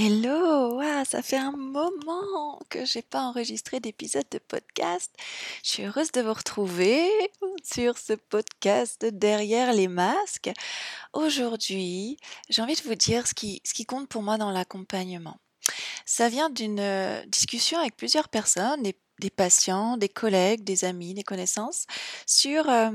Hello, 0.00 0.78
ah, 0.80 1.04
ça 1.04 1.22
fait 1.22 1.38
un 1.38 1.50
moment 1.50 2.60
que 2.70 2.84
j'ai 2.84 3.02
pas 3.02 3.22
enregistré 3.22 3.80
d'épisode 3.80 4.26
de 4.30 4.38
podcast. 4.38 5.12
Je 5.64 5.70
suis 5.70 5.82
heureuse 5.82 6.12
de 6.12 6.20
vous 6.20 6.34
retrouver 6.34 7.04
sur 7.64 7.98
ce 7.98 8.12
podcast 8.12 9.04
Derrière 9.04 9.72
les 9.72 9.88
masques. 9.88 10.52
Aujourd'hui, 11.14 12.16
j'ai 12.48 12.62
envie 12.62 12.76
de 12.76 12.82
vous 12.82 12.94
dire 12.94 13.26
ce 13.26 13.34
qui, 13.34 13.60
ce 13.64 13.74
qui 13.74 13.86
compte 13.86 14.08
pour 14.08 14.22
moi 14.22 14.38
dans 14.38 14.52
l'accompagnement. 14.52 15.40
Ça 16.06 16.28
vient 16.28 16.48
d'une 16.48 16.78
euh, 16.78 17.20
discussion 17.26 17.80
avec 17.80 17.96
plusieurs 17.96 18.28
personnes, 18.28 18.84
des, 18.84 18.96
des 19.18 19.30
patients, 19.30 19.96
des 19.96 20.08
collègues, 20.08 20.62
des 20.62 20.84
amis, 20.84 21.12
des 21.12 21.24
connaissances, 21.24 21.86
sur 22.24 22.68
euh, 22.68 22.92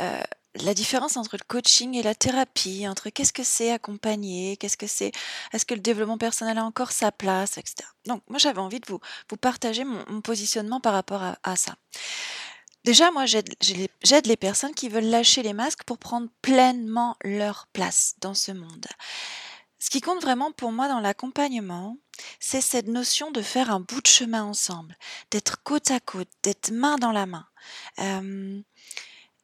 euh, 0.00 0.20
la 0.56 0.74
différence 0.74 1.16
entre 1.16 1.36
le 1.36 1.44
coaching 1.46 1.94
et 1.94 2.02
la 2.02 2.14
thérapie, 2.14 2.86
entre 2.86 3.10
qu'est-ce 3.10 3.32
que 3.32 3.44
c'est 3.44 3.70
accompagner, 3.70 4.56
qu'est-ce 4.56 4.76
que 4.76 4.86
c'est, 4.86 5.12
est-ce 5.52 5.64
que 5.64 5.74
le 5.74 5.80
développement 5.80 6.18
personnel 6.18 6.58
a 6.58 6.64
encore 6.64 6.92
sa 6.92 7.10
place, 7.10 7.58
etc. 7.58 7.88
Donc, 8.06 8.22
moi, 8.28 8.38
j'avais 8.38 8.60
envie 8.60 8.80
de 8.80 8.86
vous, 8.88 9.00
partager 9.40 9.84
mon, 9.84 10.20
positionnement 10.20 10.80
par 10.80 10.92
rapport 10.92 11.22
à, 11.42 11.56
ça. 11.56 11.74
Déjà, 12.84 13.10
moi, 13.12 13.26
j'aide 13.26 13.54
j'ai- 13.60 13.90
j'aide 14.02 14.26
les 14.26 14.36
personnes 14.36 14.74
qui 14.74 14.88
veulent 14.88 15.04
lâcher 15.04 15.42
les 15.42 15.52
masques 15.52 15.84
pour 15.84 15.98
prendre 15.98 16.28
pleinement 16.42 17.16
leur 17.22 17.68
place 17.72 18.14
dans 18.20 18.34
ce 18.34 18.52
monde. 18.52 18.86
Ce 19.78 19.90
qui 19.90 20.00
compte 20.00 20.22
vraiment 20.22 20.52
pour 20.52 20.70
moi 20.70 20.86
dans 20.86 21.00
l'accompagnement, 21.00 21.96
c'est 22.38 22.60
cette 22.60 22.86
notion 22.86 23.30
de 23.30 23.42
faire 23.42 23.70
un 23.70 23.80
bout 23.80 24.00
de 24.00 24.06
chemin 24.06 24.44
ensemble, 24.44 24.96
d'être 25.30 25.62
côte 25.64 25.90
à 25.90 25.98
côte, 25.98 26.28
d'être 26.44 26.70
main 26.70 26.98
dans 26.98 27.10
la 27.10 27.26
main. 27.26 27.46
Euh, 27.98 28.60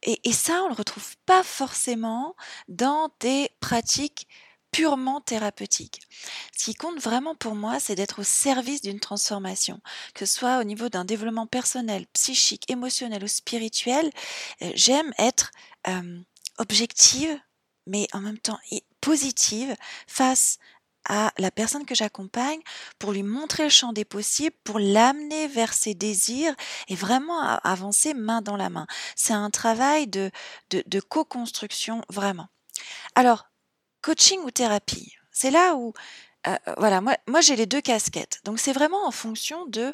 et, 0.02 0.32
ça, 0.32 0.62
on 0.64 0.68
le 0.68 0.74
retrouve 0.74 1.16
pas 1.26 1.42
forcément 1.42 2.36
dans 2.68 3.10
des 3.20 3.50
pratiques 3.60 4.28
purement 4.70 5.20
thérapeutiques. 5.20 6.00
Ce 6.56 6.66
qui 6.66 6.74
compte 6.74 7.00
vraiment 7.00 7.34
pour 7.34 7.54
moi, 7.54 7.80
c'est 7.80 7.94
d'être 7.94 8.20
au 8.20 8.24
service 8.24 8.82
d'une 8.82 9.00
transformation, 9.00 9.80
que 10.14 10.26
ce 10.26 10.38
soit 10.38 10.60
au 10.60 10.64
niveau 10.64 10.88
d'un 10.88 11.04
développement 11.04 11.46
personnel, 11.46 12.06
psychique, 12.12 12.70
émotionnel 12.70 13.24
ou 13.24 13.28
spirituel. 13.28 14.10
Euh, 14.62 14.70
J'aime 14.74 15.12
être 15.18 15.50
euh, 15.88 16.20
objective, 16.58 17.40
mais 17.86 18.06
en 18.12 18.20
même 18.20 18.38
temps 18.38 18.58
positive 19.00 19.74
face 20.06 20.58
à 21.08 21.32
la 21.38 21.50
personne 21.50 21.84
que 21.84 21.94
j'accompagne 21.94 22.60
pour 22.98 23.12
lui 23.12 23.22
montrer 23.22 23.64
le 23.64 23.68
champ 23.70 23.92
des 23.92 24.04
possibles, 24.04 24.56
pour 24.64 24.78
l'amener 24.78 25.48
vers 25.48 25.72
ses 25.72 25.94
désirs 25.94 26.54
et 26.88 26.94
vraiment 26.94 27.40
avancer 27.40 28.14
main 28.14 28.42
dans 28.42 28.56
la 28.56 28.70
main. 28.70 28.86
C'est 29.16 29.32
un 29.32 29.50
travail 29.50 30.06
de, 30.06 30.30
co-construction, 31.08 32.02
vraiment. 32.08 32.48
Alors, 33.14 33.48
coaching 34.02 34.40
ou 34.44 34.50
thérapie, 34.50 35.14
c'est 35.32 35.50
là 35.50 35.74
où, 35.74 35.92
euh, 36.46 36.56
euh, 36.68 36.74
voilà, 36.78 37.00
moi, 37.00 37.40
j'ai 37.40 37.56
les 37.56 37.66
deux 37.66 37.80
casquettes. 37.80 38.40
Donc 38.44 38.60
c'est 38.60 38.72
vraiment 38.72 39.06
en 39.06 39.10
fonction 39.10 39.66
de 39.66 39.90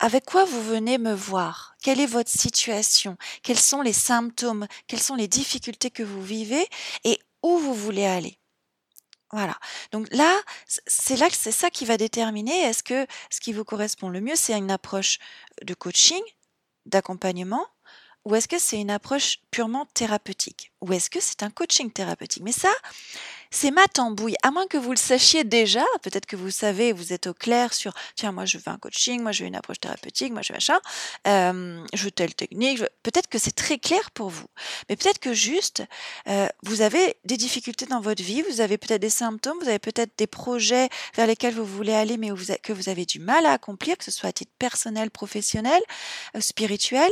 avec 0.00 0.24
quoi 0.26 0.44
vous 0.44 0.62
venez 0.62 0.98
me 0.98 1.12
voir, 1.12 1.74
quelle 1.82 2.00
est 2.00 2.06
votre 2.06 2.30
situation, 2.30 3.16
quels 3.42 3.58
sont 3.58 3.82
les 3.82 3.92
symptômes, 3.92 4.66
quelles 4.86 5.00
sont 5.00 5.16
les 5.16 5.28
difficultés 5.28 5.90
que 5.90 6.02
vous 6.02 6.22
vivez? 6.22 6.66
Et 7.04 7.18
où 7.42 7.58
vous 7.58 7.74
voulez 7.74 8.06
aller? 8.06 8.38
Voilà. 9.32 9.58
Donc 9.92 10.08
là, 10.10 10.40
c'est 10.66 11.16
là 11.16 11.28
que 11.28 11.36
c'est 11.36 11.52
ça 11.52 11.70
qui 11.70 11.84
va 11.84 11.96
déterminer 11.96 12.62
est-ce 12.62 12.82
que 12.82 13.06
ce 13.30 13.40
qui 13.40 13.52
vous 13.52 13.64
correspond 13.64 14.08
le 14.08 14.20
mieux, 14.20 14.36
c'est 14.36 14.56
une 14.56 14.70
approche 14.70 15.18
de 15.62 15.74
coaching, 15.74 16.22
d'accompagnement, 16.86 17.66
ou 18.24 18.34
est-ce 18.34 18.48
que 18.48 18.58
c'est 18.58 18.80
une 18.80 18.90
approche 18.90 19.38
purement 19.50 19.86
thérapeutique, 19.94 20.72
ou 20.80 20.92
est-ce 20.92 21.10
que 21.10 21.20
c'est 21.20 21.42
un 21.42 21.50
coaching 21.50 21.90
thérapeutique? 21.90 22.42
Mais 22.42 22.52
ça, 22.52 22.72
c'est 23.50 23.70
ma 23.70 23.86
tambouille. 23.88 24.36
À 24.42 24.50
moins 24.50 24.66
que 24.66 24.76
vous 24.78 24.90
le 24.90 24.96
sachiez 24.96 25.44
déjà, 25.44 25.84
peut-être 26.02 26.26
que 26.26 26.36
vous 26.36 26.50
savez, 26.50 26.92
vous 26.92 27.12
êtes 27.12 27.26
au 27.26 27.34
clair 27.34 27.72
sur, 27.74 27.92
tiens, 28.14 28.32
moi 28.32 28.44
je 28.44 28.58
veux 28.58 28.68
un 28.68 28.78
coaching, 28.78 29.22
moi 29.22 29.32
je 29.32 29.42
veux 29.42 29.48
une 29.48 29.56
approche 29.56 29.80
thérapeutique, 29.80 30.32
moi 30.32 30.42
je 30.42 30.52
veux 30.52 30.56
machin, 30.56 30.78
euh, 31.26 31.84
je 31.94 32.04
veux 32.04 32.10
telle 32.10 32.34
technique. 32.34 32.78
veux- 32.80 32.88
Peut-être 33.02 33.28
que 33.28 33.38
c'est 33.38 33.54
très 33.54 33.78
clair 33.78 34.10
pour 34.12 34.28
vous. 34.30 34.46
Mais 34.88 34.96
peut-être 34.96 35.18
que 35.18 35.32
juste, 35.32 35.82
euh, 36.28 36.48
vous 36.62 36.82
avez 36.82 37.16
des 37.24 37.36
difficultés 37.36 37.86
dans 37.86 38.00
votre 38.00 38.22
vie, 38.22 38.42
vous 38.42 38.60
avez 38.60 38.78
peut-être 38.78 39.00
des 39.00 39.10
symptômes, 39.10 39.58
vous 39.60 39.68
avez 39.68 39.78
peut-être 39.78 40.12
des 40.18 40.26
projets 40.26 40.88
vers 41.14 41.26
lesquels 41.26 41.54
vous 41.54 41.64
voulez 41.64 41.94
aller, 41.94 42.16
mais 42.16 42.30
que 42.62 42.72
vous 42.72 42.88
avez 42.88 43.06
du 43.06 43.18
mal 43.18 43.46
à 43.46 43.52
accomplir, 43.52 43.96
que 43.96 44.04
ce 44.04 44.10
soit 44.10 44.28
à 44.28 44.32
titre 44.32 44.52
personnel, 44.58 45.10
professionnel, 45.10 45.80
euh, 46.36 46.40
spirituel, 46.40 47.10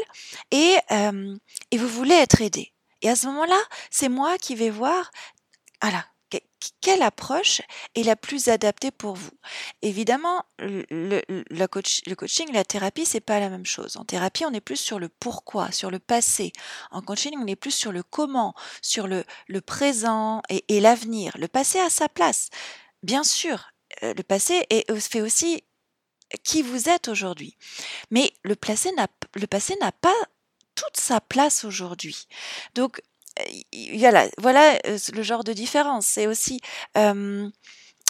et, 0.51 0.77
euh, 0.91 1.35
et 1.71 1.79
vous 1.79 1.89
voulez 1.89 2.15
être 2.15 2.41
aidé. 2.43 2.73
Et 3.03 3.09
à 3.09 3.17
ce 3.17 3.27
moment-là, 3.27 3.61
c'est 3.91 4.09
moi 4.09 4.39
qui 4.39 4.55
vais 4.55 4.71
voir, 4.71 5.11
voilà, 5.83 6.01
que- 6.01 6.16
quelle 6.81 7.03
approche 7.03 7.63
est 7.95 8.03
la 8.03 8.17
plus 8.17 8.49
adaptée 8.49 8.91
pour 8.91 9.15
vous? 9.15 9.31
Évidemment, 9.83 10.45
le, 10.59 10.85
le- 10.91 11.23
le 11.29 11.67
coach- 11.67 12.03
le 12.07 12.15
coaching, 12.15 12.53
la 12.53 12.65
thérapie, 12.65 13.07
c'est 13.07 13.21
pas 13.21 13.41
la 13.41 13.49
même 13.49 13.67
chose. 13.67 13.97
En 13.97 14.05
thérapie, 14.05 14.45
on 14.45 14.53
est 14.53 14.61
plus 14.61 14.77
sur 14.77 14.99
le 14.99 15.09
pourquoi, 15.09 15.73
sur 15.73 15.91
le 15.91 15.99
passé. 15.99 16.53
En 16.91 17.03
coaching, 17.03 17.35
on 17.39 17.47
est 17.47 17.57
plus 17.57 17.73
sur 17.75 17.93
le 17.93 18.03
comment, 18.03 18.55
sur 18.83 19.07
le, 19.07 19.25
présent 19.61 20.43
et, 20.49 20.81
l'avenir. 20.81 21.33
Le 21.39 21.49
passé 21.49 21.79
a 21.81 21.91
sa 21.91 22.09
place. 22.09 22.51
Bien 23.03 23.25
sûr, 23.25 23.71
euh, 24.03 24.15
le 24.15 24.23
passé 24.23 24.67
est- 24.71 24.91
fait 25.01 25.21
aussi 25.21 25.65
qui 26.45 26.63
vous 26.63 26.89
êtes 26.89 27.09
aujourd'hui. 27.09 27.57
Mais 28.11 28.33
le 28.43 28.57
passé 28.57 28.93
n'a 28.97 29.93
pas 29.93 30.15
toute 30.75 30.97
sa 30.97 31.21
place 31.21 31.65
aujourd'hui. 31.65 32.29
Donc 32.75 32.99
euh, 32.99 33.03
voilà, 33.95 34.29
voilà 34.39 34.79
euh, 34.87 34.99
le 35.13 35.23
genre 35.23 35.45
de 35.45 35.53
différence. 35.53 36.07
C'est 36.07 36.27
aussi 36.27 36.61
euh, 36.97 37.49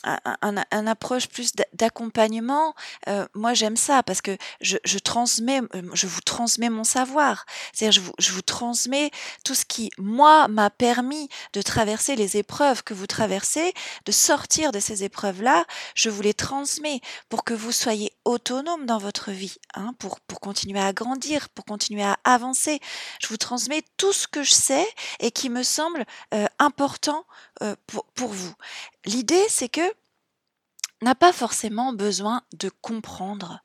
un, 0.05 0.87
approche 0.87 1.29
plus 1.29 1.55
d'a- 1.55 1.65
d'accompagnement, 1.73 2.75
euh, 3.09 3.27
moi 3.35 3.55
j'aime 3.55 3.77
ça 3.77 4.03
parce 4.03 4.21
que 4.21 4.37
je, 4.61 4.99
transmets, 4.99 5.61
euh, 5.75 5.83
je 5.95 6.07
vous 6.07 6.21
transmets 6.21 6.71
mon 6.71 6.85
savoir. 6.85 7.45
C'est-à-dire 7.73 8.01
je 8.01 8.07
vous, 8.07 8.13
je 8.19 8.33
vous 8.33 8.43
transmets 8.43 9.11
tout 9.45 9.55
ce 9.55 9.65
qui 9.65 9.91
moi 9.99 10.49
m'a 10.49 10.71
permis 10.71 11.29
de 11.53 11.63
traverser 11.63 12.17
les 12.17 12.37
épreuves 12.37 12.85
que 12.85 12.95
vous 12.95 13.07
traversez, 13.07 13.73
de 14.05 14.13
sortir 14.13 14.73
de 14.73 14.81
ces 14.81 15.05
épreuves-là. 15.05 15.65
Je 15.95 16.11
vous 16.11 16.23
les 16.23 16.35
transmets 16.35 17.01
pour 17.29 17.45
que 17.45 17.55
vous 17.55 17.73
soyez 17.73 18.13
autonome 18.25 18.87
dans 18.87 18.99
votre 18.99 19.31
vie, 19.31 19.57
hein, 19.75 19.95
pour 19.99 20.21
pour 20.21 20.41
continuer 20.41 20.81
à 20.81 20.93
grandir, 20.93 21.49
pour 21.51 21.65
continuer 21.65 22.05
à 22.05 22.19
avancer. 22.25 22.81
Je 23.21 23.29
vous 23.29 23.37
transmets 23.37 23.83
tout 23.97 24.13
ce 24.13 24.29
que 24.29 24.43
je 24.43 24.53
sais 24.53 24.87
et 25.21 25.31
qui 25.31 25.51
me 25.51 25.63
semble 25.63 26.05
euh, 26.35 26.47
important 26.59 27.25
euh, 27.63 27.75
pour, 27.87 28.29
vous. 28.29 28.55
L'idée, 29.05 29.47
c'est 29.49 29.69
que 29.69 29.95
n'a 31.03 31.15
pas 31.15 31.33
forcément 31.33 31.93
besoin 31.93 32.43
de 32.53 32.69
comprendre 32.69 33.61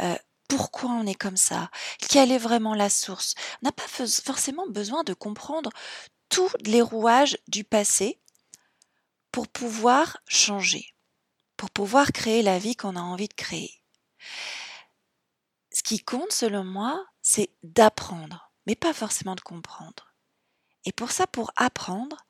euh, 0.00 0.16
pourquoi 0.48 0.90
on 0.90 1.06
est 1.06 1.14
comme 1.14 1.36
ça, 1.36 1.70
quelle 2.08 2.32
est 2.32 2.38
vraiment 2.38 2.74
la 2.74 2.90
source. 2.90 3.34
N'a 3.62 3.72
pas 3.72 3.86
forcément 3.86 4.66
besoin 4.68 5.04
de 5.04 5.14
comprendre 5.14 5.70
tous 6.28 6.50
les 6.64 6.82
rouages 6.82 7.38
du 7.48 7.64
passé 7.64 8.18
pour 9.30 9.48
pouvoir 9.48 10.18
changer, 10.26 10.94
pour 11.56 11.70
pouvoir 11.70 12.12
créer 12.12 12.42
la 12.42 12.58
vie 12.58 12.76
qu'on 12.76 12.96
a 12.96 13.00
envie 13.00 13.28
de 13.28 13.34
créer. 13.34 13.82
Ce 15.72 15.82
qui 15.82 16.00
compte, 16.00 16.32
selon 16.32 16.64
moi, 16.64 17.06
c'est 17.22 17.50
d'apprendre, 17.62 18.50
mais 18.66 18.74
pas 18.74 18.92
forcément 18.92 19.34
de 19.34 19.40
comprendre. 19.40 20.14
Et 20.84 20.92
pour 20.92 21.10
ça, 21.10 21.26
pour 21.26 21.52
apprendre, 21.56 22.24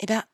eh 0.00 0.06
ben, 0.06 0.24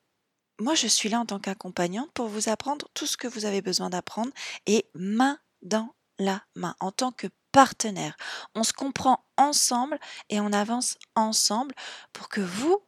moi, 0.58 0.74
je 0.74 0.86
suis 0.86 1.08
là 1.08 1.18
en 1.20 1.26
tant 1.26 1.40
qu'accompagnante 1.40 2.12
pour 2.12 2.28
vous 2.28 2.48
apprendre 2.48 2.88
tout 2.94 3.06
ce 3.06 3.16
que 3.16 3.28
vous 3.28 3.44
avez 3.46 3.62
besoin 3.62 3.90
d'apprendre 3.90 4.32
et 4.66 4.88
main 4.94 5.38
dans 5.62 5.94
la 6.18 6.42
main, 6.54 6.76
en 6.80 6.92
tant 6.92 7.12
que 7.12 7.26
partenaire. 7.52 8.16
On 8.54 8.64
se 8.64 8.72
comprend 8.72 9.24
ensemble 9.36 9.98
et 10.28 10.40
on 10.40 10.52
avance 10.52 10.98
ensemble 11.14 11.74
pour 12.12 12.28
que 12.28 12.40
vous, 12.40 12.78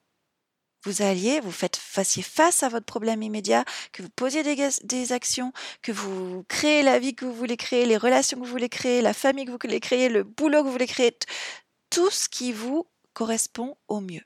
vous 0.84 1.02
alliez, 1.02 1.40
vous 1.40 1.52
faites, 1.52 1.76
fassiez 1.76 2.22
face 2.22 2.62
à 2.62 2.68
votre 2.68 2.86
problème 2.86 3.22
immédiat, 3.22 3.64
que 3.92 4.02
vous 4.02 4.10
posiez 4.10 4.42
des, 4.42 4.68
des 4.82 5.12
actions, 5.12 5.52
que 5.82 5.92
vous 5.92 6.44
créez 6.48 6.82
la 6.82 6.98
vie 6.98 7.14
que 7.14 7.24
vous 7.24 7.34
voulez 7.34 7.56
créer, 7.56 7.86
les 7.86 7.96
relations 7.96 8.38
que 8.38 8.44
vous 8.44 8.50
voulez 8.50 8.68
créer, 8.68 9.00
la 9.00 9.14
famille 9.14 9.46
que 9.46 9.50
vous 9.50 9.58
voulez 9.60 9.80
créer, 9.80 10.08
le 10.08 10.22
boulot 10.22 10.60
que 10.60 10.66
vous 10.66 10.72
voulez 10.72 10.86
créer, 10.86 11.16
tout 11.90 12.10
ce 12.10 12.28
qui 12.28 12.52
vous 12.52 12.86
correspond 13.14 13.76
au 13.88 14.00
mieux. 14.00 14.22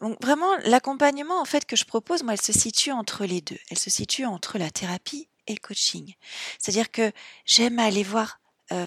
Donc 0.00 0.22
vraiment, 0.22 0.56
l'accompagnement 0.64 1.40
en 1.40 1.44
fait 1.44 1.66
que 1.66 1.76
je 1.76 1.84
propose, 1.84 2.22
moi, 2.22 2.32
elle 2.34 2.40
se 2.40 2.52
situe 2.52 2.92
entre 2.92 3.24
les 3.24 3.40
deux. 3.40 3.58
Elle 3.70 3.78
se 3.78 3.90
situe 3.90 4.24
entre 4.24 4.58
la 4.58 4.70
thérapie 4.70 5.28
et 5.46 5.54
le 5.54 5.60
coaching. 5.60 6.14
C'est-à-dire 6.58 6.90
que 6.90 7.12
j'aime 7.44 7.78
aller 7.78 8.02
voir, 8.02 8.40
euh, 8.72 8.86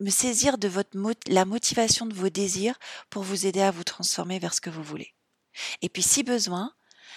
me 0.00 0.10
saisir 0.10 0.58
de 0.58 0.68
votre 0.68 0.96
mot- 0.98 1.12
la 1.28 1.44
motivation 1.44 2.06
de 2.06 2.14
vos 2.14 2.28
désirs 2.28 2.78
pour 3.10 3.22
vous 3.22 3.46
aider 3.46 3.60
à 3.60 3.70
vous 3.70 3.84
transformer 3.84 4.38
vers 4.38 4.54
ce 4.54 4.60
que 4.60 4.70
vous 4.70 4.82
voulez. 4.82 5.14
Et 5.82 5.88
puis, 5.88 6.02
si 6.02 6.22
besoin, 6.22 6.72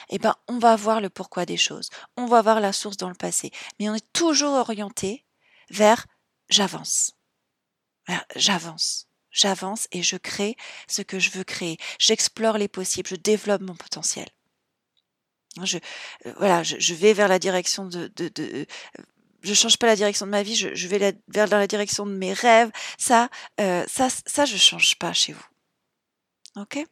eh 0.10 0.20
ben, 0.20 0.36
on 0.48 0.60
va 0.60 0.76
voir 0.76 1.02
le 1.02 1.10
pourquoi 1.10 1.46
des 1.46 1.58
choses. 1.58 1.90
On 2.18 2.26
va 2.28 2.42
voir 2.42 2.60
la 2.60 2.74
source 2.74 2.98
dans 2.98 3.10
le 3.10 3.16
passé. 3.16 3.52
Mais 3.80 3.90
on 3.90 3.96
est 3.96 4.14
toujours 4.14 4.54
orienté 4.54 5.26
vers 5.70 6.06
j'avance. 6.50 7.14
J'avance. 8.36 9.08
J'avance 9.36 9.88
et 9.92 10.02
je 10.02 10.16
crée 10.16 10.56
ce 10.88 11.02
que 11.02 11.20
je 11.20 11.30
veux 11.30 11.44
créer. 11.44 11.78
J'explore 12.00 12.58
les 12.58 12.70
possibles. 12.70 13.10
Je 13.10 13.16
développe 13.16 13.62
mon 13.62 13.76
potentiel. 13.76 14.28
Je, 15.64 15.78
euh, 16.26 16.34
voilà, 16.38 16.64
je, 16.64 16.94
vais 16.94 17.14
vers 17.14 17.28
la 17.28 17.40
direction 17.40 17.86
de, 17.86 18.12
de 18.16 18.66
je 19.46 19.54
change 19.54 19.78
pas 19.78 19.88
la 19.88 19.96
direction 19.96 20.26
de 20.26 20.32
ma 20.32 20.44
vie, 20.44 20.56
je, 20.56 20.88
vais 20.88 21.16
vers 21.28 21.50
dans 21.50 21.58
la 21.58 21.68
direction 21.68 22.06
de 22.06 22.12
mes 22.12 22.34
rêves. 22.34 22.72
Ça, 22.98 23.30
euh, 23.60 23.86
ça, 23.88 24.08
ça, 24.10 24.46
je 24.46 24.58
change 24.58 24.98
pas 24.98 25.14
chez 25.14 25.34
vous. 25.34 25.46
Ok? 26.58 26.84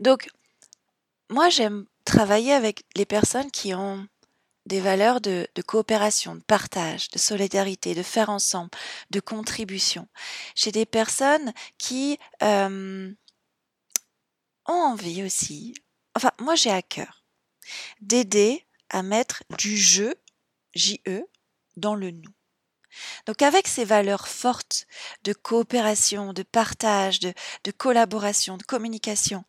Donc, 0.00 0.28
moi, 1.30 1.48
j'aime 1.48 1.86
travailler 2.04 2.52
avec 2.52 2.82
les 2.96 3.04
personnes 3.04 3.50
qui 3.50 3.74
ont 3.74 4.06
des 4.70 4.80
valeurs 4.80 5.20
de, 5.20 5.48
coopération, 5.66 6.36
de 6.36 6.42
partage, 6.42 7.10
de 7.10 7.18
solidarité, 7.18 7.94
de 7.94 8.04
faire 8.04 8.30
ensemble, 8.30 8.70
de 9.10 9.18
contribution. 9.18 10.08
J'ai 10.54 10.70
des 10.70 10.86
personnes 10.86 11.52
qui 11.76 12.18
euh, 12.42 13.12
ont 14.66 14.72
envie 14.72 15.24
aussi, 15.24 15.74
enfin 16.14 16.30
moi 16.38 16.54
j'ai 16.54 16.70
à 16.70 16.82
cœur, 16.82 17.24
d'aider 18.00 18.64
à 18.90 19.02
mettre 19.02 19.42
du 19.58 19.76
jeu, 19.76 20.14
J-E, 20.74 21.24
dans 21.76 21.96
le 21.96 22.12
nous. 22.12 22.32
Donc 23.26 23.42
avec 23.42 23.66
ces 23.66 23.84
valeurs 23.84 24.28
fortes 24.28 24.86
de 25.24 25.32
coopération, 25.32 26.32
de 26.32 26.44
partage, 26.44 27.18
de 27.18 27.70
collaboration, 27.76 28.56
de 28.56 28.62
communication, 28.62 29.44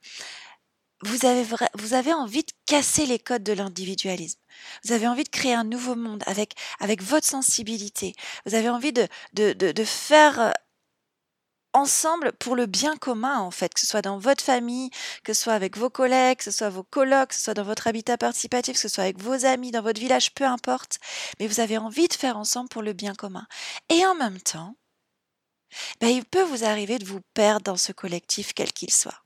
vous 1.03 1.25
avez, 1.25 1.45
vous 1.75 1.93
avez 1.93 2.13
envie 2.13 2.43
de 2.43 2.51
casser 2.65 3.05
les 3.05 3.19
codes 3.19 3.43
de 3.43 3.53
l'individualisme. 3.53 4.39
Vous 4.83 4.91
avez 4.91 5.07
envie 5.07 5.23
de 5.23 5.29
créer 5.29 5.53
un 5.53 5.63
nouveau 5.63 5.95
monde 5.95 6.23
avec, 6.27 6.53
avec 6.79 7.01
votre 7.01 7.27
sensibilité. 7.27 8.13
Vous 8.45 8.55
avez 8.55 8.69
envie 8.69 8.93
de, 8.93 9.07
de, 9.33 9.53
de, 9.53 9.71
de 9.71 9.83
faire 9.83 10.39
euh, 10.39 10.51
ensemble 11.73 12.33
pour 12.33 12.55
le 12.55 12.65
bien 12.65 12.97
commun, 12.97 13.39
en 13.39 13.51
fait, 13.51 13.73
que 13.73 13.79
ce 13.79 13.87
soit 13.87 14.01
dans 14.01 14.19
votre 14.19 14.43
famille, 14.43 14.89
que 15.23 15.33
ce 15.33 15.43
soit 15.43 15.53
avec 15.53 15.77
vos 15.77 15.89
collègues, 15.89 16.37
que 16.37 16.43
ce 16.43 16.51
soit 16.51 16.69
vos 16.69 16.83
colocs, 16.83 17.29
que 17.29 17.35
ce 17.35 17.41
soit 17.41 17.53
dans 17.53 17.63
votre 17.63 17.87
habitat 17.87 18.17
participatif, 18.17 18.75
que 18.75 18.81
ce 18.81 18.89
soit 18.89 19.03
avec 19.03 19.19
vos 19.19 19.45
amis, 19.45 19.71
dans 19.71 19.81
votre 19.81 19.99
village, 19.99 20.33
peu 20.33 20.43
importe. 20.43 20.99
Mais 21.39 21.47
vous 21.47 21.59
avez 21.59 21.77
envie 21.77 22.07
de 22.07 22.13
faire 22.13 22.37
ensemble 22.37 22.69
pour 22.69 22.83
le 22.83 22.93
bien 22.93 23.15
commun. 23.15 23.47
Et 23.89 24.05
en 24.05 24.15
même 24.15 24.39
temps, 24.41 24.75
ben, 26.01 26.09
il 26.09 26.25
peut 26.25 26.43
vous 26.43 26.63
arriver 26.65 26.99
de 26.99 27.05
vous 27.05 27.21
perdre 27.33 27.63
dans 27.63 27.77
ce 27.77 27.91
collectif, 27.93 28.53
quel 28.53 28.73
qu'il 28.73 28.91
soit. 28.91 29.20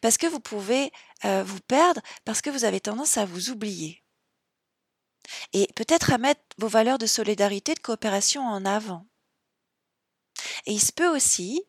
Parce 0.00 0.16
que 0.16 0.26
vous 0.26 0.40
pouvez 0.40 0.92
euh, 1.24 1.42
vous 1.44 1.60
perdre 1.60 2.00
parce 2.24 2.40
que 2.40 2.50
vous 2.50 2.64
avez 2.64 2.80
tendance 2.80 3.16
à 3.16 3.24
vous 3.24 3.50
oublier. 3.50 4.02
Et 5.52 5.68
peut-être 5.76 6.12
à 6.12 6.18
mettre 6.18 6.40
vos 6.58 6.68
valeurs 6.68 6.98
de 6.98 7.06
solidarité, 7.06 7.74
de 7.74 7.80
coopération 7.80 8.42
en 8.42 8.64
avant. 8.64 9.06
Et 10.66 10.72
il 10.72 10.80
se 10.80 10.92
peut 10.92 11.08
aussi, 11.08 11.62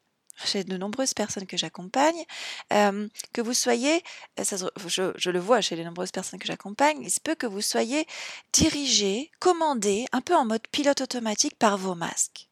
chez 0.43 0.63
de 0.63 0.77
nombreuses 0.77 1.13
personnes 1.13 1.45
que 1.45 1.57
j'accompagne, 1.57 2.25
euh, 2.71 3.07
que 3.33 3.41
vous 3.41 3.53
soyez, 3.53 4.03
euh, 4.39 4.43
je, 4.87 5.13
je, 5.15 5.29
le 5.29 5.39
vois 5.39 5.61
chez 5.61 5.75
les 5.75 5.83
nombreuses 5.83 6.11
personnes 6.11 6.39
que 6.39 6.47
j'accompagne, 6.47 7.01
il 7.01 7.11
se 7.11 7.19
peut 7.19 7.35
que 7.35 7.47
vous 7.47 7.61
soyez 7.61 8.07
dirigé, 8.51 9.31
commandé, 9.39 10.05
un 10.11 10.21
peu 10.21 10.35
en 10.35 10.45
mode 10.45 10.67
pilote 10.71 11.01
automatique 11.01 11.57
par 11.57 11.77
vos 11.77 11.95
masques. 11.95 12.49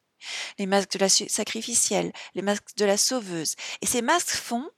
Les 0.60 0.68
masques 0.68 0.94
de 0.94 1.00
la 1.00 1.10
sacrificielle, 1.10 2.14
les 2.36 2.44
masques 2.44 2.76
de 2.78 2.86
la 2.86 2.98
sauveuse. 2.98 3.56
Et 3.82 3.88
ces 3.88 4.04
masques 4.04 4.30
font 4.30 4.70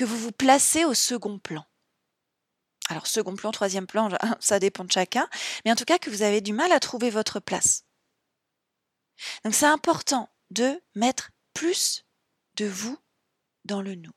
que 0.00 0.06
vous 0.06 0.16
vous 0.16 0.32
placez 0.32 0.86
au 0.86 0.94
second 0.94 1.38
plan. 1.38 1.62
Alors 2.88 3.06
second 3.06 3.36
plan, 3.36 3.50
troisième 3.50 3.86
plan, 3.86 4.08
ça 4.40 4.58
dépend 4.58 4.82
de 4.84 4.90
chacun, 4.90 5.28
mais 5.62 5.72
en 5.72 5.76
tout 5.76 5.84
cas 5.84 5.98
que 5.98 6.08
vous 6.08 6.22
avez 6.22 6.40
du 6.40 6.54
mal 6.54 6.72
à 6.72 6.80
trouver 6.80 7.10
votre 7.10 7.38
place. 7.38 7.84
Donc 9.44 9.54
c'est 9.54 9.66
important 9.66 10.30
de 10.48 10.82
mettre 10.94 11.32
plus 11.52 12.06
de 12.56 12.64
vous 12.64 12.96
dans 13.66 13.82
le 13.82 13.94
nous, 13.94 14.14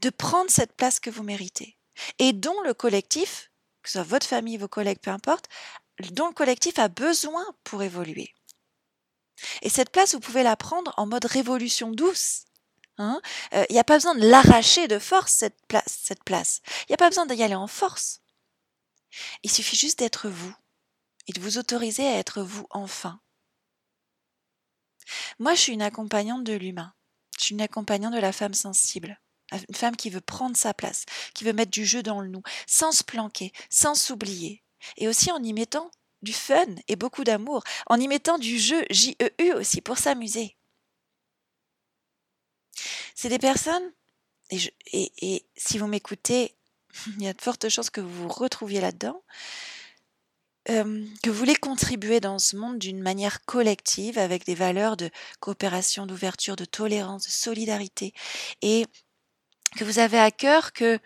de 0.00 0.10
prendre 0.10 0.50
cette 0.50 0.76
place 0.76 1.00
que 1.00 1.08
vous 1.08 1.22
méritez 1.22 1.78
et 2.18 2.34
dont 2.34 2.60
le 2.60 2.74
collectif, 2.74 3.50
que 3.82 3.88
ce 3.88 3.94
soit 3.94 4.02
votre 4.02 4.26
famille, 4.26 4.58
vos 4.58 4.68
collègues, 4.68 5.00
peu 5.00 5.10
importe, 5.10 5.48
dont 6.10 6.26
le 6.26 6.34
collectif 6.34 6.78
a 6.78 6.88
besoin 6.88 7.46
pour 7.64 7.82
évoluer. 7.82 8.34
Et 9.62 9.70
cette 9.70 9.88
place, 9.88 10.12
vous 10.12 10.20
pouvez 10.20 10.42
la 10.42 10.56
prendre 10.56 10.92
en 10.98 11.06
mode 11.06 11.24
révolution 11.24 11.92
douce. 11.92 12.44
Hein. 12.98 13.20
Euh, 13.54 13.64
il 13.68 13.72
n'y 13.72 13.78
a 13.78 13.84
pas 13.84 13.96
besoin 13.96 14.14
de 14.14 14.26
l'arracher 14.26 14.88
de 14.88 14.98
force, 14.98 15.32
cette 15.32 15.66
place. 15.66 15.98
Cette 16.02 16.24
place. 16.24 16.60
Il 16.82 16.86
n'y 16.90 16.94
a 16.94 16.98
pas 16.98 17.08
besoin 17.08 17.26
d'y 17.26 17.42
aller 17.42 17.54
en 17.54 17.66
force. 17.66 18.20
Il 19.42 19.50
suffit 19.50 19.76
juste 19.76 19.98
d'être 19.98 20.28
vous 20.28 20.54
et 21.26 21.32
de 21.32 21.40
vous 21.40 21.58
autoriser 21.58 22.06
à 22.06 22.18
être 22.18 22.42
vous 22.42 22.66
enfin. 22.70 23.20
Moi, 25.38 25.54
je 25.54 25.60
suis 25.60 25.72
une 25.72 25.82
accompagnante 25.82 26.44
de 26.44 26.54
l'humain. 26.54 26.94
Je 27.38 27.44
suis 27.44 27.54
une 27.54 27.60
accompagnante 27.60 28.14
de 28.14 28.20
la 28.20 28.32
femme 28.32 28.54
sensible. 28.54 29.20
Une 29.52 29.74
femme 29.74 29.96
qui 29.96 30.10
veut 30.10 30.20
prendre 30.20 30.56
sa 30.56 30.74
place, 30.74 31.04
qui 31.34 31.44
veut 31.44 31.52
mettre 31.52 31.70
du 31.70 31.84
jeu 31.84 32.02
dans 32.02 32.20
le 32.20 32.28
nous, 32.28 32.42
sans 32.66 32.92
se 32.92 33.04
planquer, 33.04 33.52
sans 33.70 33.94
s'oublier. 33.94 34.62
Et 34.96 35.08
aussi 35.08 35.30
en 35.30 35.42
y 35.42 35.52
mettant 35.52 35.90
du 36.22 36.32
fun 36.32 36.66
et 36.88 36.96
beaucoup 36.96 37.24
d'amour, 37.24 37.62
en 37.86 38.00
y 38.00 38.08
mettant 38.08 38.38
du 38.38 38.58
jeu 38.58 38.84
J-E-U 38.90 39.52
aussi 39.52 39.80
pour 39.80 39.98
s'amuser. 39.98 40.56
C'est 43.14 43.28
des 43.28 43.38
personnes, 43.38 43.92
et, 44.50 45.46
si 45.56 45.78
vous 45.78 45.86
m'écoutez, 45.86 46.54
il 47.18 47.22
y 47.22 47.28
a 47.28 47.32
de 47.32 47.40
fortes 47.40 47.68
chances 47.68 47.90
que 47.90 48.00
vous 48.00 48.24
vous 48.24 48.28
retrouviez 48.28 48.80
là-dedans, 48.80 49.22
euh, 50.70 51.04
que 51.22 51.30
vous 51.30 51.38
voulez 51.38 51.56
contribuer 51.56 52.20
dans 52.20 52.38
ce 52.38 52.56
monde 52.56 52.78
d'une 52.78 53.02
manière 53.02 53.44
collective, 53.44 54.18
avec 54.18 54.46
des 54.46 54.54
valeurs 54.54 54.96
de 54.96 55.10
coopération, 55.40 56.06
d'ouverture, 56.06 56.56
de 56.56 56.64
tolérance, 56.64 57.26
de 57.26 57.30
solidarité, 57.30 58.14
et 58.62 58.86
que 59.76 59.84
vous 59.84 59.98
avez 59.98 60.18
à 60.18 60.30
cœur 60.30 60.72
que 60.72 60.98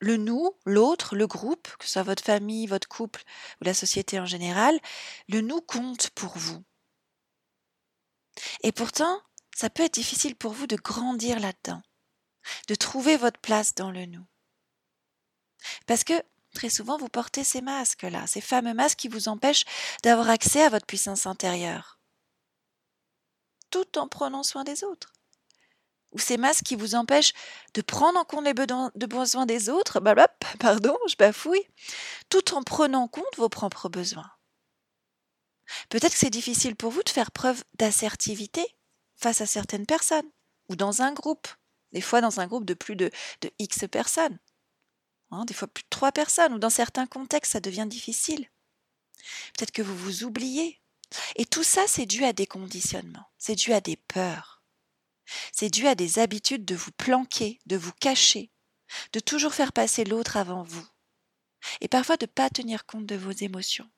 le 0.00 0.16
nous, 0.16 0.52
l'autre, 0.64 1.14
le 1.14 1.26
groupe, 1.26 1.68
que 1.78 1.84
ce 1.84 1.92
soit 1.92 2.02
votre 2.02 2.24
famille, 2.24 2.66
votre 2.66 2.88
couple 2.88 3.22
ou 3.60 3.64
la 3.64 3.74
société 3.74 4.18
en 4.18 4.26
général, 4.26 4.78
le 5.28 5.40
nous 5.40 5.60
compte 5.60 6.10
pour 6.10 6.36
vous. 6.36 6.62
Et 8.62 8.72
pourtant, 8.72 9.20
ça 9.54 9.70
peut 9.70 9.84
être 9.84 9.94
difficile 9.94 10.36
pour 10.36 10.52
vous 10.52 10.66
de 10.66 10.76
grandir 10.76 11.40
là-dedans, 11.40 11.82
de 12.68 12.74
trouver 12.74 13.16
votre 13.16 13.40
place 13.40 13.74
dans 13.74 13.90
le 13.90 14.06
nous. 14.06 14.26
Parce 15.86 16.04
que 16.04 16.14
très 16.54 16.70
souvent, 16.70 16.96
vous 16.96 17.08
portez 17.08 17.44
ces 17.44 17.60
masques-là, 17.60 18.26
ces 18.26 18.40
fameux 18.40 18.74
masques 18.74 18.98
qui 18.98 19.08
vous 19.08 19.28
empêchent 19.28 19.64
d'avoir 20.02 20.30
accès 20.30 20.62
à 20.62 20.68
votre 20.68 20.86
puissance 20.86 21.26
intérieure, 21.26 21.98
tout 23.70 23.98
en 23.98 24.08
prenant 24.08 24.42
soin 24.42 24.64
des 24.64 24.84
autres. 24.84 25.12
Ou 26.12 26.18
ces 26.18 26.38
masques 26.38 26.64
qui 26.64 26.74
vous 26.74 26.96
empêchent 26.96 27.34
de 27.74 27.82
prendre 27.82 28.18
en 28.18 28.24
compte 28.24 28.44
les 28.44 28.54
besoins 28.54 29.46
des 29.46 29.68
autres, 29.68 30.00
bah, 30.00 30.16
pardon, 30.58 30.98
je 31.08 31.14
bafouille, 31.14 31.64
tout 32.30 32.54
en 32.54 32.62
prenant 32.62 33.02
en 33.02 33.08
compte 33.08 33.36
vos 33.36 33.48
propres 33.48 33.88
besoins. 33.88 34.30
Peut-être 35.88 36.12
que 36.12 36.18
c'est 36.18 36.30
difficile 36.30 36.74
pour 36.74 36.90
vous 36.90 37.04
de 37.04 37.10
faire 37.10 37.30
preuve 37.30 37.62
d'assertivité 37.74 38.66
face 39.20 39.40
à 39.40 39.46
certaines 39.46 39.86
personnes 39.86 40.30
ou 40.68 40.76
dans 40.76 41.02
un 41.02 41.12
groupe, 41.12 41.48
des 41.92 42.00
fois 42.00 42.20
dans 42.20 42.40
un 42.40 42.46
groupe 42.46 42.64
de 42.64 42.74
plus 42.74 42.96
de, 42.96 43.10
X 43.58 43.84
personnes, 43.90 44.38
hein, 45.30 45.44
des 45.44 45.54
fois 45.54 45.68
plus 45.68 45.82
de 45.82 45.88
trois 45.90 46.12
personnes, 46.12 46.54
ou 46.54 46.58
dans 46.58 46.70
certains 46.70 47.06
contextes, 47.06 47.52
ça 47.52 47.60
devient 47.60 47.86
difficile. 47.88 48.48
Peut-être 49.54 49.72
que 49.72 49.82
vous 49.82 49.96
vous 49.96 50.24
oubliez. 50.24 50.80
Et 51.34 51.44
tout 51.44 51.64
ça, 51.64 51.82
c'est 51.88 52.06
dû 52.06 52.24
à 52.24 52.32
des 52.32 52.46
conditionnements, 52.46 53.26
c'est 53.36 53.56
dû 53.56 53.72
à 53.72 53.80
des 53.80 53.96
peurs, 53.96 54.62
c'est 55.52 55.68
dû 55.68 55.88
à 55.88 55.96
des 55.96 56.20
habitudes 56.20 56.64
de 56.64 56.76
vous 56.76 56.92
planquer, 56.92 57.58
de 57.66 57.76
vous 57.76 57.92
cacher, 57.92 58.52
de 59.12 59.18
toujours 59.18 59.54
faire 59.54 59.72
passer 59.72 60.04
l'autre 60.04 60.36
avant 60.36 60.62
vous, 60.62 60.86
et 61.80 61.88
parfois 61.88 62.16
de 62.16 62.26
ne 62.26 62.30
pas 62.30 62.48
tenir 62.48 62.86
compte 62.86 63.06
de 63.06 63.16
vos 63.16 63.32
émotions. 63.32 63.90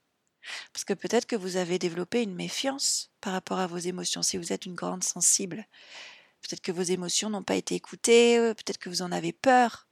Parce 0.72 0.84
que 0.84 0.94
peut-être 0.94 1.26
que 1.26 1.36
vous 1.36 1.56
avez 1.56 1.78
développé 1.78 2.22
une 2.22 2.34
méfiance 2.34 3.10
par 3.20 3.32
rapport 3.32 3.58
à 3.58 3.66
vos 3.66 3.78
émotions 3.78 4.22
si 4.22 4.36
vous 4.36 4.52
êtes 4.52 4.66
une 4.66 4.74
grande 4.74 5.04
sensible. 5.04 5.66
Peut-être 6.42 6.60
que 6.60 6.72
vos 6.72 6.82
émotions 6.82 7.30
n'ont 7.30 7.42
pas 7.42 7.54
été 7.54 7.74
écoutées, 7.74 8.38
euh, 8.38 8.54
peut-être 8.54 8.78
que 8.78 8.88
vous 8.88 9.02
en 9.02 9.12
avez 9.12 9.32
peur. 9.32 9.86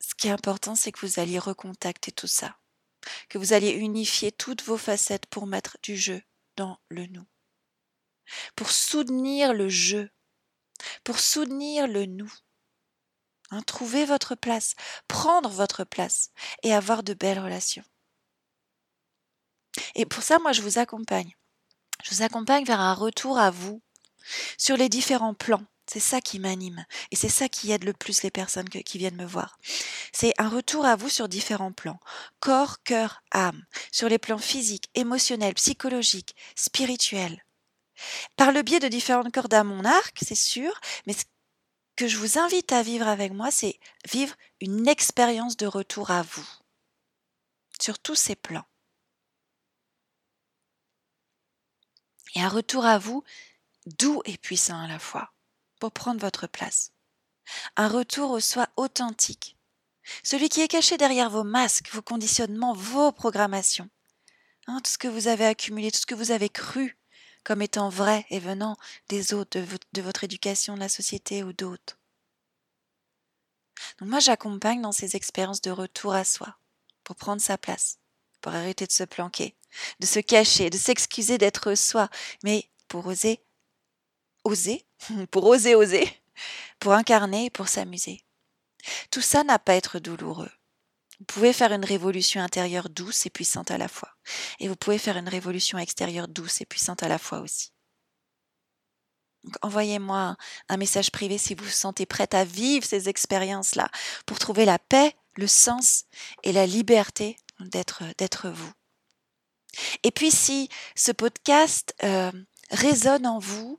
Ce 0.00 0.14
qui 0.14 0.28
est 0.28 0.32
important, 0.32 0.74
c'est 0.74 0.92
que 0.92 1.04
vous 1.04 1.18
alliez 1.18 1.38
recontacter 1.38 2.12
tout 2.12 2.26
ça, 2.26 2.58
que 3.28 3.38
vous 3.38 3.52
alliez 3.52 3.70
unifier 3.70 4.32
toutes 4.32 4.62
vos 4.62 4.76
facettes 4.76 5.26
pour 5.26 5.46
mettre 5.46 5.78
du 5.82 5.96
jeu 5.96 6.22
dans 6.56 6.78
le 6.88 7.06
nous, 7.06 7.26
pour 8.54 8.70
soutenir 8.70 9.54
le 9.54 9.68
jeu, 9.68 10.10
pour 11.04 11.18
soutenir 11.18 11.86
le 11.86 12.06
nous. 12.06 12.32
Hein, 13.52 13.62
trouver 13.62 14.04
votre 14.04 14.36
place, 14.36 14.74
prendre 15.08 15.50
votre 15.50 15.82
place 15.82 16.30
et 16.62 16.72
avoir 16.72 17.02
de 17.02 17.14
belles 17.14 17.40
relations. 17.40 17.84
Et 19.94 20.06
pour 20.06 20.22
ça, 20.22 20.38
moi, 20.38 20.52
je 20.52 20.62
vous 20.62 20.78
accompagne. 20.78 21.34
Je 22.04 22.14
vous 22.14 22.22
accompagne 22.22 22.64
vers 22.64 22.80
un 22.80 22.94
retour 22.94 23.38
à 23.38 23.50
vous 23.50 23.82
sur 24.56 24.76
les 24.76 24.88
différents 24.88 25.34
plans. 25.34 25.64
C'est 25.92 25.98
ça 25.98 26.20
qui 26.20 26.38
m'anime 26.38 26.84
et 27.10 27.16
c'est 27.16 27.28
ça 27.28 27.48
qui 27.48 27.72
aide 27.72 27.82
le 27.82 27.92
plus 27.92 28.22
les 28.22 28.30
personnes 28.30 28.68
qui 28.68 28.98
viennent 28.98 29.16
me 29.16 29.26
voir. 29.26 29.58
C'est 30.12 30.32
un 30.38 30.48
retour 30.48 30.86
à 30.86 30.94
vous 30.94 31.08
sur 31.08 31.28
différents 31.28 31.72
plans. 31.72 31.98
Corps, 32.38 32.80
cœur, 32.84 33.22
âme. 33.32 33.64
Sur 33.90 34.08
les 34.08 34.18
plans 34.18 34.38
physiques, 34.38 34.88
émotionnels, 34.94 35.54
psychologiques, 35.54 36.36
spirituels. 36.54 37.44
Par 38.36 38.52
le 38.52 38.62
biais 38.62 38.78
de 38.78 38.86
différentes 38.86 39.32
cordes 39.32 39.52
à 39.52 39.64
mon 39.64 39.84
arc, 39.84 40.16
c'est 40.22 40.36
sûr, 40.36 40.72
mais 41.06 41.14
que 42.00 42.08
je 42.08 42.16
vous 42.16 42.38
invite 42.38 42.72
à 42.72 42.82
vivre 42.82 43.06
avec 43.06 43.30
moi, 43.30 43.50
c'est 43.50 43.78
vivre 44.10 44.34
une 44.62 44.88
expérience 44.88 45.58
de 45.58 45.66
retour 45.66 46.10
à 46.10 46.22
vous 46.22 46.48
sur 47.78 47.98
tous 47.98 48.14
ces 48.14 48.34
plans. 48.34 48.64
Et 52.34 52.40
un 52.40 52.48
retour 52.48 52.86
à 52.86 52.96
vous 52.96 53.22
doux 53.84 54.22
et 54.24 54.38
puissant 54.38 54.80
à 54.80 54.88
la 54.88 54.98
fois, 54.98 55.34
pour 55.78 55.92
prendre 55.92 56.22
votre 56.22 56.46
place. 56.46 56.92
Un 57.76 57.88
retour 57.88 58.30
au 58.30 58.40
soi 58.40 58.70
authentique, 58.76 59.58
celui 60.22 60.48
qui 60.48 60.62
est 60.62 60.68
caché 60.68 60.96
derrière 60.96 61.28
vos 61.28 61.44
masques, 61.44 61.90
vos 61.92 62.00
conditionnements, 62.00 62.72
vos 62.72 63.12
programmations. 63.12 63.90
Hein, 64.68 64.80
tout 64.82 64.90
ce 64.90 64.96
que 64.96 65.08
vous 65.08 65.28
avez 65.28 65.44
accumulé, 65.44 65.90
tout 65.90 66.00
ce 66.00 66.06
que 66.06 66.14
vous 66.14 66.30
avez 66.30 66.48
cru 66.48 66.96
comme 67.44 67.62
étant 67.62 67.88
vrai 67.88 68.26
et 68.30 68.38
venant 68.38 68.76
des 69.08 69.34
autres, 69.34 69.58
de, 69.92 70.02
votre 70.02 70.24
éducation, 70.24 70.74
de 70.74 70.80
la 70.80 70.88
société 70.88 71.42
ou 71.42 71.52
d'autres. 71.52 71.98
Donc 73.98 74.08
moi 74.10 74.20
j'accompagne 74.20 74.82
dans 74.82 74.92
ces 74.92 75.16
expériences 75.16 75.62
de 75.62 75.70
retour 75.70 76.14
à 76.14 76.24
soi, 76.24 76.56
pour 77.04 77.16
prendre 77.16 77.40
sa 77.40 77.58
place, 77.58 77.98
pour 78.40 78.52
arrêter 78.52 78.86
de 78.86 78.92
se 78.92 79.04
planquer, 79.04 79.56
de 80.00 80.06
se 80.06 80.20
cacher, 80.20 80.70
de 80.70 80.76
s'excuser 80.76 81.38
d'être 81.38 81.74
soi, 81.74 82.10
mais 82.44 82.68
pour 82.88 83.06
oser, 83.06 83.40
oser, 84.44 84.84
pour 85.30 85.46
oser 85.46 85.74
oser, 85.74 86.08
pour 86.78 86.92
incarner, 86.92 87.50
pour 87.50 87.68
s'amuser. 87.68 88.22
Tout 89.10 89.20
ça 89.20 89.44
n'a 89.44 89.58
pas 89.58 89.72
à 89.72 89.76
être 89.76 89.98
douloureux. 89.98 90.50
Vous 91.20 91.26
pouvez 91.26 91.52
faire 91.52 91.72
une 91.72 91.84
révolution 91.84 92.40
intérieure 92.40 92.88
douce 92.88 93.26
et 93.26 93.30
puissante 93.30 93.70
à 93.70 93.76
la 93.76 93.88
fois. 93.88 94.08
Et 94.58 94.68
vous 94.68 94.76
pouvez 94.76 94.96
faire 94.96 95.18
une 95.18 95.28
révolution 95.28 95.76
extérieure 95.76 96.28
douce 96.28 96.62
et 96.62 96.66
puissante 96.66 97.02
à 97.02 97.08
la 97.08 97.18
fois 97.18 97.40
aussi. 97.40 97.72
Envoyez-moi 99.62 100.36
un 100.68 100.76
message 100.76 101.10
privé 101.10 101.36
si 101.36 101.54
vous 101.54 101.64
vous 101.64 101.70
sentez 101.70 102.06
prête 102.06 102.34
à 102.34 102.44
vivre 102.44 102.86
ces 102.86 103.08
expériences-là 103.08 103.90
pour 104.24 104.38
trouver 104.38 104.64
la 104.64 104.78
paix, 104.78 105.14
le 105.36 105.46
sens 105.46 106.04
et 106.42 106.52
la 106.52 106.66
liberté 106.66 107.36
d'être, 107.60 108.48
vous. 108.48 108.72
Et 110.02 110.10
puis 110.10 110.30
si 110.30 110.68
ce 110.94 111.12
podcast 111.12 111.94
euh, 112.02 112.32
résonne 112.70 113.26
en 113.26 113.38
vous, 113.38 113.78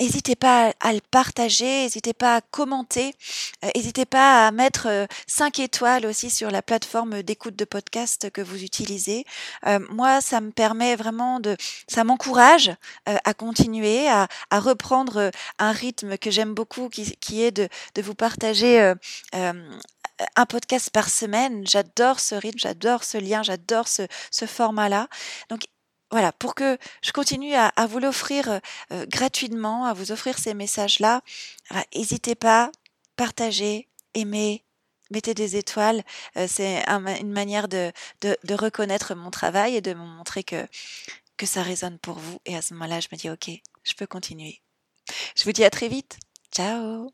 N'hésitez 0.00 0.36
pas 0.36 0.72
à, 0.80 0.92
le 0.92 1.00
partager, 1.10 1.82
n'hésitez 1.82 2.12
pas 2.12 2.36
à 2.36 2.40
commenter, 2.40 3.14
n'hésitez 3.74 4.04
pas 4.04 4.46
à 4.46 4.50
mettre 4.50 5.06
5 5.26 5.60
étoiles 5.60 6.06
aussi 6.06 6.28
sur 6.30 6.50
la 6.50 6.62
plateforme 6.62 7.22
d'écoute 7.22 7.56
de 7.56 7.64
podcast 7.64 8.30
que 8.30 8.40
vous 8.40 8.62
utilisez. 8.62 9.24
moi, 9.90 10.20
ça 10.20 10.40
me 10.40 10.50
permet 10.50 10.96
vraiment 10.96 11.40
de, 11.40 11.56
ça 11.88 12.04
m'encourage 12.04 12.72
à 13.06 13.34
continuer, 13.34 14.08
à, 14.08 14.28
reprendre 14.52 15.30
un 15.58 15.72
rythme 15.72 16.18
que 16.18 16.30
j'aime 16.30 16.54
beaucoup, 16.54 16.88
qui, 16.88 17.42
est 17.42 17.52
de, 17.52 17.68
de 17.94 18.02
vous 18.02 18.14
partager 18.14 18.94
un 20.36 20.46
podcast 20.46 20.90
par 20.90 21.08
semaine. 21.08 21.66
J'adore 21.66 22.20
ce 22.20 22.34
rythme, 22.34 22.58
j'adore 22.58 23.04
ce 23.04 23.18
lien, 23.18 23.42
j'adore 23.42 23.88
ce, 23.88 24.02
ce 24.30 24.46
format-là. 24.46 25.08
Donc, 25.48 25.62
voilà, 26.10 26.32
pour 26.32 26.54
que 26.54 26.78
je 27.02 27.12
continue 27.12 27.54
à, 27.54 27.72
vous 27.88 27.98
l'offrir 27.98 28.60
euh, 28.92 29.06
gratuitement, 29.06 29.84
à 29.84 29.92
vous 29.92 30.12
offrir 30.12 30.38
ces 30.38 30.54
messages-là, 30.54 31.22
n'hésitez 31.94 32.34
pas, 32.34 32.72
partagez, 33.16 33.88
aimez, 34.14 34.64
mettez 35.10 35.34
des 35.34 35.56
étoiles. 35.56 36.02
Euh, 36.36 36.46
c'est 36.48 36.84
une 36.88 37.32
manière 37.32 37.68
de, 37.68 37.92
de, 38.22 38.36
de, 38.44 38.54
reconnaître 38.54 39.14
mon 39.14 39.30
travail 39.30 39.76
et 39.76 39.80
de 39.80 39.94
me 39.94 40.04
montrer 40.04 40.42
que, 40.42 40.66
que 41.36 41.46
ça 41.46 41.62
résonne 41.62 41.98
pour 41.98 42.18
vous. 42.18 42.40
Et 42.46 42.56
à 42.56 42.62
ce 42.62 42.74
moment-là, 42.74 43.00
je 43.00 43.08
me 43.12 43.16
dis, 43.16 43.30
OK, 43.30 43.50
je 43.84 43.94
peux 43.94 44.06
continuer. 44.06 44.60
Je 45.36 45.44
vous 45.44 45.52
dis 45.52 45.64
à 45.64 45.70
très 45.70 45.88
vite. 45.88 46.18
Ciao 46.52 47.12